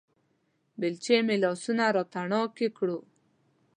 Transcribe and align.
بېلچې 0.79 1.17
مې 1.25 1.35
لاسونه 1.43 1.83
راتڼاکې 1.95 2.67
کړو 2.77 2.99